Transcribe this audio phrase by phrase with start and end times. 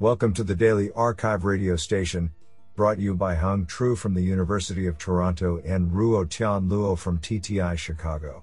[0.00, 2.32] Welcome to the Daily Archive radio station,
[2.74, 7.78] brought you by Hung Tru from the University of Toronto and Ruotian Luo from TTI
[7.78, 8.42] Chicago.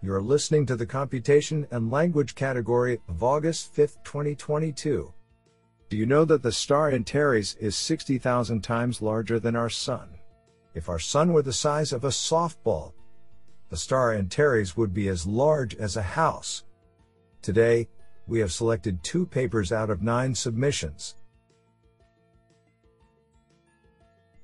[0.00, 5.12] You are listening to the Computation and Language category of August 5, 2022.
[5.90, 10.08] Do you know that the star Antares is 60,000 times larger than our Sun?
[10.74, 12.94] If our Sun were the size of a softball,
[13.68, 16.64] the star Antares would be as large as a house.
[17.42, 17.86] Today,
[18.26, 21.16] we have selected two papers out of nine submissions.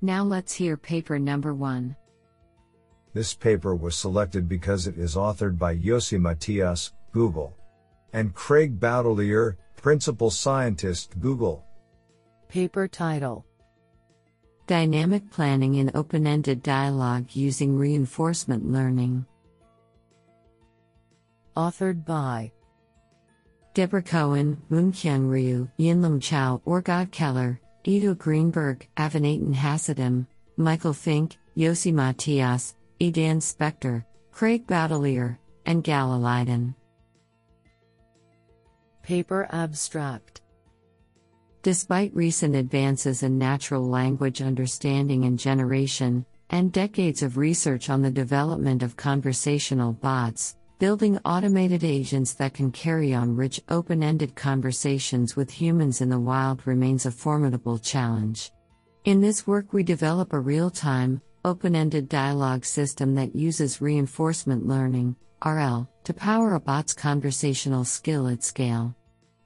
[0.00, 1.96] Now let's hear paper number one.
[3.14, 7.54] This paper was selected because it is authored by Yossi Matias, Google,
[8.12, 11.64] and Craig Boutilier, Principal Scientist, Google.
[12.48, 13.44] Paper title
[14.66, 19.26] Dynamic Planning in Open Ended Dialogue Using Reinforcement Learning.
[21.56, 22.50] Authored by
[23.74, 30.26] Deborah Cohen, Moon Moonkyung Ryu, Yinlam Chow, Orgad Keller, Ido Greenberg, Avinatan Hassidim,
[30.58, 36.74] Michael Fink, Yossi Matias, Idan Szpektor, Craig Boutilier, and Gal Elidan.
[39.02, 40.42] Paper Abstract
[41.62, 48.10] Despite recent advances in natural language understanding and generation, and decades of research on the
[48.10, 55.36] development of conversational bots, building automated agents that can carry on rich, open ended conversations
[55.36, 58.50] with humans in the wild remains a formidable challenge.
[59.04, 64.66] In this work, we develop a real time, open ended dialogue system that uses reinforcement
[64.66, 65.14] learning,
[65.46, 68.92] RL, to power a bot's conversational skill at scale.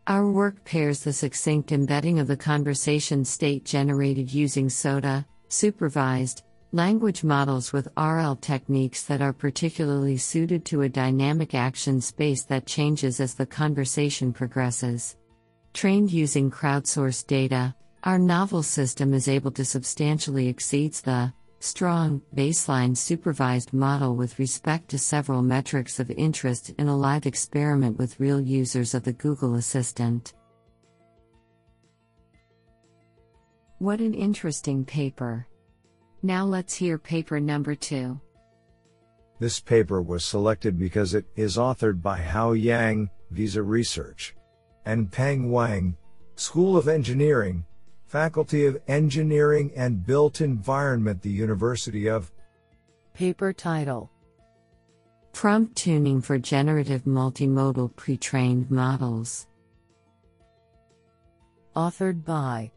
[0.07, 7.25] Our work pairs the succinct embedding of the conversation state generated using SOTA, supervised, language
[7.25, 13.20] models with RL techniques that are particularly suited to a dynamic action space that changes
[13.20, 15.17] as the conversation progresses.
[15.73, 22.96] Trained using crowdsourced data, our novel system is able to substantially exceeds the strong baseline
[22.96, 28.40] supervised model with respect to several metrics of interest in a live experiment with real
[28.40, 30.35] users of the Google Assistant.
[33.79, 35.46] What an interesting paper!
[36.22, 38.20] Now let's hear paper number two.
[39.38, 44.34] This paper was selected because it is authored by Hao Yang, Visa Research,
[44.86, 45.96] and Peng Wang,
[46.36, 47.64] School of Engineering,
[48.06, 52.33] Faculty of Engineering and Built Environment, the University of.
[53.14, 54.10] Paper title
[55.33, 59.46] Prompt Tuning for Generative Multimodal Pre-trained Models.
[61.74, 62.70] Authored by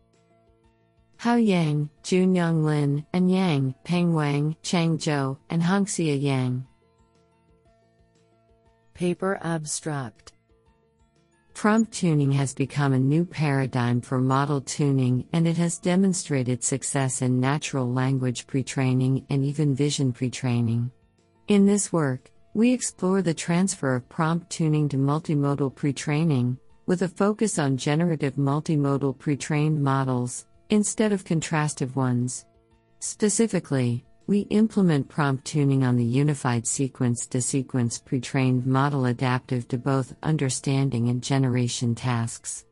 [1.19, 6.65] Hao Yang, Junyang Lin, and Yang, Peng Wang, Chang Zhou, and Hongxia Yang.
[8.93, 10.31] Paper Abstract
[11.53, 17.21] Prompt tuning has become a new paradigm for model tuning and it has demonstrated success
[17.21, 20.89] in natural language pre-training and even vision pre-training.
[21.49, 27.09] In this work, we explore the transfer of prompt tuning to multimodal pre-training, with a
[27.09, 32.45] focus on generative multimodal pre-trained models, instead of contrastive ones.
[32.99, 39.67] Specifically, we implement prompt tuning on the unified sequence to sequence pre trained model adaptive
[39.69, 42.65] to both understanding and generation tasks.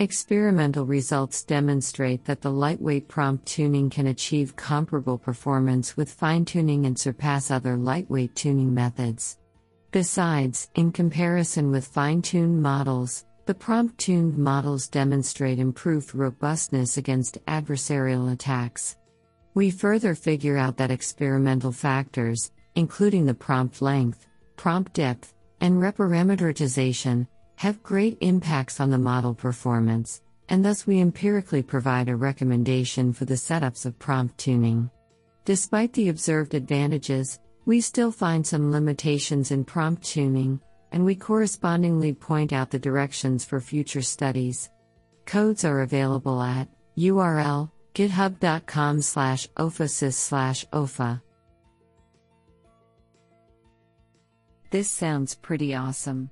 [0.00, 6.86] Experimental results demonstrate that the lightweight prompt tuning can achieve comparable performance with fine tuning
[6.86, 9.38] and surpass other lightweight tuning methods.
[9.90, 17.42] Besides, in comparison with fine tuned models, the prompt tuned models demonstrate improved robustness against
[17.46, 18.98] adversarial attacks.
[19.54, 24.26] We further figure out that experimental factors, including the prompt length,
[24.56, 25.32] prompt depth,
[25.62, 27.26] and reparameterization,
[27.56, 30.20] have great impacts on the model performance,
[30.50, 34.90] and thus we empirically provide a recommendation for the setups of prompt tuning.
[35.46, 40.60] Despite the observed advantages, we still find some limitations in prompt tuning,
[40.92, 44.70] and we correspondingly point out the directions for future studies.
[45.26, 51.20] Codes are available at URL github.com slash OFA-Sys slash OFA.
[54.70, 56.30] This sounds pretty awesome.